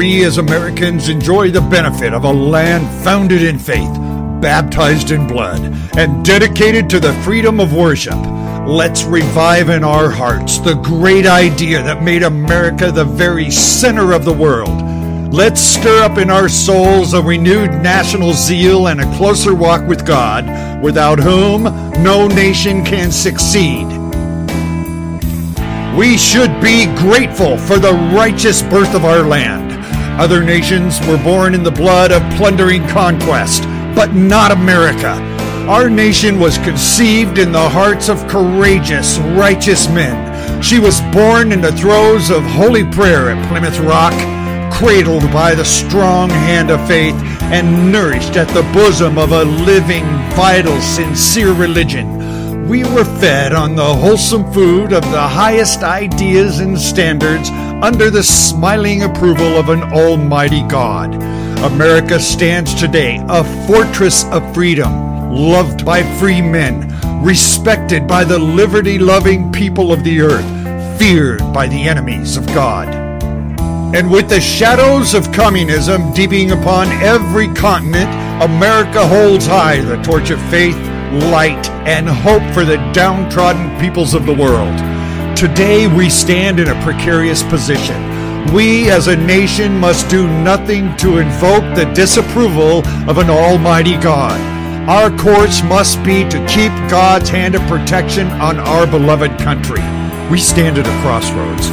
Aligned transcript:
we 0.00 0.24
as 0.24 0.38
Americans 0.38 1.10
enjoy 1.10 1.50
the 1.50 1.60
benefit 1.60 2.14
of 2.14 2.24
a 2.24 2.32
land 2.32 2.88
founded 3.04 3.42
in 3.42 3.58
faith, 3.58 3.92
baptized 4.40 5.10
in 5.10 5.26
blood, 5.26 5.60
and 5.98 6.24
dedicated 6.24 6.88
to 6.88 6.98
the 6.98 7.12
freedom 7.22 7.60
of 7.60 7.74
worship. 7.74 8.16
Let's 8.66 9.04
revive 9.04 9.68
in 9.68 9.84
our 9.84 10.08
hearts 10.08 10.58
the 10.58 10.72
great 10.76 11.26
idea 11.26 11.82
that 11.82 12.02
made 12.02 12.22
America 12.22 12.90
the 12.90 13.04
very 13.04 13.50
center 13.50 14.14
of 14.14 14.24
the 14.24 14.32
world. 14.32 14.80
Let's 15.34 15.60
stir 15.60 16.02
up 16.02 16.16
in 16.16 16.30
our 16.30 16.48
souls 16.48 17.12
a 17.12 17.20
renewed 17.20 17.70
national 17.82 18.32
zeal 18.32 18.88
and 18.88 19.02
a 19.02 19.16
closer 19.18 19.54
walk 19.54 19.86
with 19.86 20.06
God, 20.06 20.82
without 20.82 21.18
whom 21.18 21.64
no 22.02 22.26
nation 22.26 22.86
can 22.86 23.12
succeed. 23.12 23.86
We 25.94 26.16
should 26.16 26.58
be 26.62 26.86
grateful 26.96 27.58
for 27.58 27.78
the 27.78 27.92
righteous 28.14 28.62
birth 28.62 28.94
of 28.94 29.04
our 29.04 29.24
land. 29.24 29.70
Other 30.20 30.44
nations 30.44 31.00
were 31.06 31.16
born 31.16 31.54
in 31.54 31.62
the 31.62 31.70
blood 31.70 32.12
of 32.12 32.20
plundering 32.36 32.86
conquest, 32.88 33.62
but 33.96 34.12
not 34.12 34.52
America. 34.52 35.12
Our 35.66 35.88
nation 35.88 36.38
was 36.38 36.58
conceived 36.58 37.38
in 37.38 37.52
the 37.52 37.68
hearts 37.70 38.10
of 38.10 38.28
courageous, 38.28 39.16
righteous 39.18 39.88
men. 39.88 40.62
She 40.62 40.78
was 40.78 41.00
born 41.10 41.52
in 41.52 41.62
the 41.62 41.72
throes 41.72 42.28
of 42.28 42.42
holy 42.42 42.84
prayer 42.84 43.30
at 43.30 43.48
Plymouth 43.48 43.78
Rock, 43.78 44.12
cradled 44.70 45.22
by 45.32 45.54
the 45.54 45.64
strong 45.64 46.28
hand 46.28 46.70
of 46.70 46.86
faith, 46.86 47.14
and 47.44 47.90
nourished 47.90 48.36
at 48.36 48.48
the 48.48 48.70
bosom 48.74 49.16
of 49.16 49.32
a 49.32 49.44
living, 49.44 50.04
vital, 50.36 50.78
sincere 50.82 51.54
religion 51.54 52.19
we 52.70 52.84
were 52.84 53.04
fed 53.04 53.52
on 53.52 53.74
the 53.74 53.94
wholesome 53.96 54.48
food 54.52 54.92
of 54.92 55.02
the 55.10 55.20
highest 55.20 55.82
ideas 55.82 56.60
and 56.60 56.78
standards 56.78 57.50
under 57.82 58.10
the 58.10 58.22
smiling 58.22 59.02
approval 59.02 59.56
of 59.56 59.70
an 59.70 59.82
almighty 59.92 60.62
God. 60.68 61.12
America 61.64 62.20
stands 62.20 62.72
today 62.72 63.20
a 63.28 63.42
fortress 63.66 64.24
of 64.26 64.54
freedom, 64.54 64.92
loved 65.32 65.84
by 65.84 66.04
free 66.20 66.40
men, 66.40 66.88
respected 67.24 68.06
by 68.06 68.22
the 68.22 68.38
liberty 68.38 69.00
loving 69.00 69.50
people 69.50 69.92
of 69.92 70.04
the 70.04 70.20
earth, 70.20 70.96
feared 70.96 71.40
by 71.52 71.66
the 71.66 71.88
enemies 71.88 72.36
of 72.36 72.46
God. 72.54 72.86
And 73.96 74.08
with 74.08 74.28
the 74.28 74.40
shadows 74.40 75.12
of 75.12 75.32
communism 75.32 76.12
deeping 76.12 76.52
upon 76.52 76.86
every 77.02 77.48
continent, 77.48 78.10
America 78.40 79.04
holds 79.08 79.44
high 79.44 79.80
the 79.80 80.00
torch 80.02 80.30
of 80.30 80.40
faith 80.50 80.76
light, 81.12 81.68
and 81.86 82.08
hope 82.08 82.42
for 82.54 82.64
the 82.64 82.76
downtrodden 82.92 83.78
peoples 83.80 84.14
of 84.14 84.26
the 84.26 84.34
world. 84.34 84.76
Today 85.36 85.86
we 85.86 86.10
stand 86.10 86.60
in 86.60 86.68
a 86.68 86.82
precarious 86.82 87.42
position. 87.42 87.96
We 88.52 88.90
as 88.90 89.06
a 89.06 89.16
nation 89.16 89.78
must 89.78 90.08
do 90.08 90.26
nothing 90.26 90.96
to 90.96 91.18
invoke 91.18 91.74
the 91.74 91.90
disapproval 91.94 92.86
of 93.08 93.18
an 93.18 93.30
almighty 93.30 93.96
God. 93.96 94.40
Our 94.88 95.16
course 95.16 95.62
must 95.62 96.02
be 96.02 96.24
to 96.28 96.46
keep 96.46 96.72
God's 96.90 97.28
hand 97.28 97.54
of 97.54 97.62
protection 97.68 98.26
on 98.28 98.58
our 98.58 98.86
beloved 98.86 99.38
country. 99.38 99.82
We 100.30 100.38
stand 100.38 100.78
at 100.78 100.86
a 100.86 101.02
crossroads. 101.02 101.68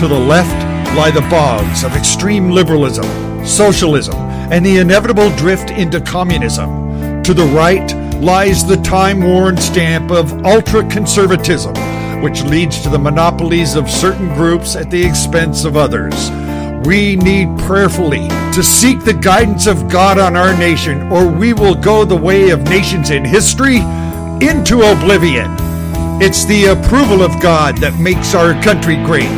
To 0.00 0.08
the 0.08 0.18
left 0.18 0.56
lie 0.96 1.10
the 1.10 1.20
bogs 1.22 1.84
of 1.84 1.96
extreme 1.96 2.50
liberalism, 2.50 3.04
socialism, 3.44 4.16
and 4.50 4.64
the 4.64 4.78
inevitable 4.78 5.30
drift 5.36 5.70
into 5.70 6.00
communism. 6.00 7.22
To 7.22 7.34
the 7.34 7.46
right 7.46 7.90
lies 8.22 8.64
the 8.64 8.76
time 8.76 9.20
worn 9.20 9.56
stamp 9.56 10.12
of 10.12 10.46
ultra 10.46 10.88
conservatism, 10.88 11.74
which 12.22 12.44
leads 12.44 12.80
to 12.80 12.88
the 12.88 12.98
monopolies 12.98 13.74
of 13.74 13.90
certain 13.90 14.28
groups 14.34 14.76
at 14.76 14.88
the 14.90 15.04
expense 15.04 15.64
of 15.64 15.76
others. 15.76 16.30
We 16.86 17.16
need 17.16 17.58
prayerfully 17.58 18.28
to 18.28 18.62
seek 18.62 19.02
the 19.02 19.12
guidance 19.12 19.66
of 19.66 19.88
God 19.88 20.18
on 20.20 20.36
our 20.36 20.56
nation, 20.56 21.10
or 21.10 21.26
we 21.26 21.52
will 21.52 21.74
go 21.74 22.04
the 22.04 22.14
way 22.14 22.50
of 22.50 22.62
nations 22.62 23.10
in 23.10 23.24
history 23.24 23.78
into 24.40 24.82
oblivion. 24.82 25.50
It's 26.22 26.44
the 26.44 26.66
approval 26.66 27.22
of 27.22 27.42
God 27.42 27.78
that 27.78 27.98
makes 27.98 28.36
our 28.36 28.54
country 28.62 28.94
great, 29.02 29.34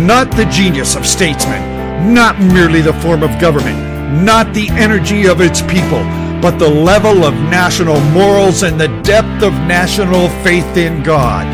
not 0.00 0.30
the 0.30 0.46
genius 0.46 0.96
of 0.96 1.06
statesmen, 1.06 2.14
not 2.14 2.40
merely 2.40 2.80
the 2.80 2.94
form 2.94 3.22
of 3.22 3.38
government, 3.38 4.24
not 4.24 4.54
the 4.54 4.70
energy 4.70 5.26
of 5.26 5.42
its 5.42 5.60
people 5.60 6.23
but 6.44 6.58
the 6.58 6.68
level 6.68 7.24
of 7.24 7.32
national 7.32 7.98
morals 8.10 8.64
and 8.64 8.78
the 8.78 8.88
depth 9.00 9.42
of 9.42 9.54
national 9.66 10.28
faith 10.44 10.76
in 10.76 11.02
God. 11.02 11.46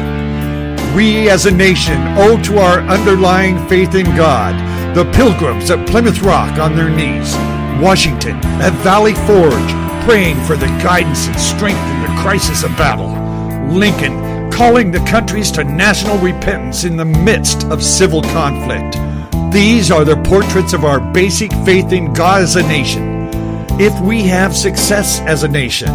We 0.96 1.30
as 1.30 1.46
a 1.46 1.50
nation 1.52 1.96
owe 2.18 2.42
to 2.42 2.58
our 2.58 2.80
underlying 2.80 3.64
faith 3.68 3.94
in 3.94 4.06
God 4.16 4.56
the 4.96 5.08
pilgrims 5.12 5.70
at 5.70 5.86
Plymouth 5.86 6.22
Rock 6.22 6.58
on 6.58 6.74
their 6.74 6.90
knees, 6.90 7.32
Washington 7.80 8.34
at 8.60 8.72
Valley 8.82 9.14
Forge 9.14 9.70
praying 10.04 10.42
for 10.44 10.56
the 10.56 10.66
guidance 10.82 11.28
and 11.28 11.38
strength 11.38 11.78
in 11.78 12.02
the 12.02 12.20
crisis 12.20 12.64
of 12.64 12.76
battle, 12.76 13.10
Lincoln 13.72 14.50
calling 14.50 14.90
the 14.90 15.04
countries 15.04 15.52
to 15.52 15.62
national 15.62 16.18
repentance 16.18 16.82
in 16.82 16.96
the 16.96 17.04
midst 17.04 17.62
of 17.66 17.80
civil 17.80 18.22
conflict. 18.22 18.96
These 19.52 19.92
are 19.92 20.04
the 20.04 20.20
portraits 20.24 20.72
of 20.72 20.84
our 20.84 20.98
basic 20.98 21.52
faith 21.64 21.92
in 21.92 22.12
God 22.12 22.42
as 22.42 22.56
a 22.56 22.62
nation 22.64 23.09
if 23.80 23.98
we 24.00 24.24
have 24.24 24.54
success 24.54 25.20
as 25.20 25.42
a 25.42 25.48
nation, 25.48 25.88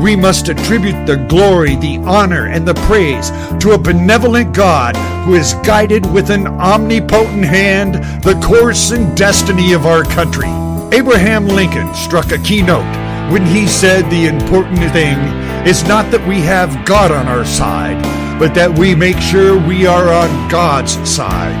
we 0.00 0.14
must 0.14 0.48
attribute 0.48 1.06
the 1.06 1.16
glory, 1.28 1.74
the 1.74 1.98
honor, 1.98 2.46
and 2.46 2.68
the 2.68 2.74
praise 2.86 3.30
to 3.60 3.72
a 3.72 3.78
benevolent 3.78 4.54
God 4.54 4.94
who 5.26 5.34
has 5.34 5.54
guided 5.66 6.06
with 6.12 6.30
an 6.30 6.46
omnipotent 6.46 7.44
hand 7.44 7.96
the 8.22 8.40
course 8.46 8.92
and 8.92 9.16
destiny 9.16 9.72
of 9.72 9.86
our 9.86 10.04
country. 10.04 10.48
Abraham 10.96 11.48
Lincoln 11.48 11.92
struck 11.94 12.30
a 12.30 12.38
keynote 12.38 12.86
when 13.32 13.44
he 13.44 13.66
said 13.66 14.08
the 14.08 14.26
important 14.28 14.78
thing 14.92 15.18
is 15.66 15.82
not 15.82 16.12
that 16.12 16.24
we 16.28 16.40
have 16.42 16.86
God 16.86 17.10
on 17.10 17.26
our 17.26 17.44
side, 17.44 18.00
but 18.38 18.54
that 18.54 18.78
we 18.78 18.94
make 18.94 19.18
sure 19.18 19.58
we 19.58 19.84
are 19.84 20.12
on 20.12 20.48
God's 20.48 20.92
side. 21.10 21.58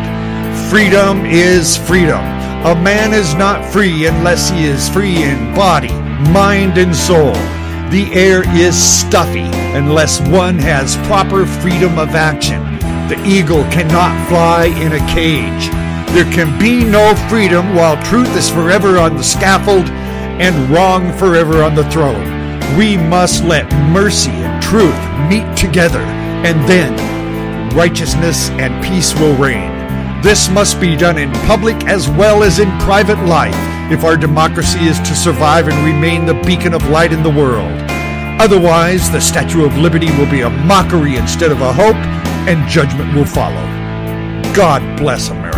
Freedom 0.70 1.26
is 1.26 1.76
freedom. 1.76 2.41
A 2.64 2.76
man 2.76 3.12
is 3.12 3.34
not 3.34 3.72
free 3.72 4.06
unless 4.06 4.48
he 4.48 4.66
is 4.66 4.88
free 4.88 5.24
in 5.24 5.52
body, 5.52 5.92
mind, 6.30 6.78
and 6.78 6.94
soul. 6.94 7.32
The 7.90 8.08
air 8.12 8.48
is 8.56 8.80
stuffy 8.80 9.50
unless 9.74 10.20
one 10.28 10.60
has 10.60 10.96
proper 11.08 11.44
freedom 11.44 11.98
of 11.98 12.10
action. 12.10 12.62
The 13.08 13.20
eagle 13.26 13.64
cannot 13.64 14.28
fly 14.28 14.66
in 14.66 14.92
a 14.92 15.06
cage. 15.12 15.70
There 16.14 16.32
can 16.32 16.56
be 16.56 16.84
no 16.84 17.16
freedom 17.28 17.74
while 17.74 18.00
truth 18.04 18.32
is 18.36 18.48
forever 18.48 18.96
on 18.96 19.16
the 19.16 19.24
scaffold 19.24 19.88
and 19.88 20.70
wrong 20.70 21.12
forever 21.18 21.64
on 21.64 21.74
the 21.74 21.90
throne. 21.90 22.28
We 22.78 22.96
must 22.96 23.42
let 23.42 23.68
mercy 23.90 24.30
and 24.30 24.62
truth 24.62 24.94
meet 25.28 25.56
together, 25.56 26.02
and 26.46 26.62
then 26.68 26.94
righteousness 27.74 28.50
and 28.50 28.84
peace 28.84 29.18
will 29.18 29.34
reign. 29.34 29.81
This 30.22 30.48
must 30.48 30.80
be 30.80 30.94
done 30.94 31.18
in 31.18 31.32
public 31.48 31.88
as 31.88 32.08
well 32.08 32.44
as 32.44 32.60
in 32.60 32.70
private 32.78 33.18
life 33.26 33.56
if 33.90 34.04
our 34.04 34.16
democracy 34.16 34.86
is 34.86 34.98
to 35.00 35.16
survive 35.16 35.66
and 35.66 35.84
remain 35.84 36.26
the 36.26 36.40
beacon 36.46 36.74
of 36.74 36.88
light 36.90 37.12
in 37.12 37.24
the 37.24 37.30
world. 37.30 37.72
Otherwise, 38.40 39.10
the 39.10 39.20
Statue 39.20 39.66
of 39.66 39.76
Liberty 39.78 40.12
will 40.16 40.30
be 40.30 40.42
a 40.42 40.50
mockery 40.50 41.16
instead 41.16 41.50
of 41.50 41.60
a 41.60 41.72
hope, 41.72 41.96
and 42.46 42.68
judgment 42.68 43.12
will 43.16 43.26
follow. 43.26 43.62
God 44.54 44.96
bless 44.96 45.28
America. 45.28 45.51